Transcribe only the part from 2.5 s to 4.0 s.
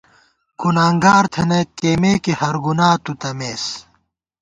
گُنا تمېس تُو